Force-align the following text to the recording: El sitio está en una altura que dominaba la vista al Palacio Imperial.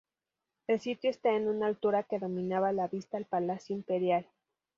El 0.65 0.79
sitio 0.79 1.11
está 1.11 1.29
en 1.35 1.47
una 1.47 1.67
altura 1.67 2.01
que 2.01 2.17
dominaba 2.17 2.71
la 2.71 2.87
vista 2.87 3.17
al 3.17 3.25
Palacio 3.27 3.75
Imperial. 3.75 4.25